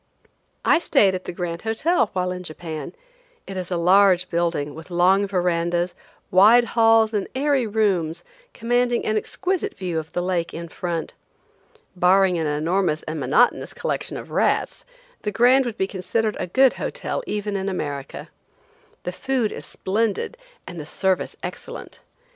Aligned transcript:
I 0.65 0.79
stayed 0.79 1.13
at 1.13 1.25
the 1.25 1.31
Grand 1.31 1.61
Hotel 1.61 2.09
while 2.13 2.31
in 2.31 2.41
Japan. 2.41 2.95
It 3.45 3.55
is 3.55 3.69
a 3.69 3.77
large 3.77 4.31
building, 4.31 4.73
with 4.73 4.89
long 4.89 5.27
verandas, 5.27 5.93
wide 6.31 6.63
halls 6.73 7.13
and 7.13 7.27
airy 7.35 7.67
rooms, 7.67 8.23
commanding 8.51 9.05
an 9.05 9.15
exquisite 9.15 9.77
view 9.77 9.99
of 9.99 10.13
the 10.13 10.23
lake 10.23 10.55
in 10.55 10.69
front. 10.69 11.13
Barring 11.95 12.39
an 12.39 12.47
enormous 12.47 13.03
and 13.03 13.19
monotonous 13.19 13.75
collection 13.75 14.17
of 14.17 14.31
rats, 14.31 14.85
the 15.21 15.31
Grand 15.31 15.67
would 15.67 15.77
be 15.77 15.85
considered 15.85 16.35
a 16.39 16.47
good 16.47 16.73
hotel 16.81 17.21
even 17.27 17.55
in 17.55 17.69
America. 17.69 18.29
The 19.03 19.11
food 19.11 19.51
is 19.51 19.67
splendid 19.67 20.35
and 20.65 20.79
the 20.79 20.85
service 20.87 21.35
excellent. 21.43 21.99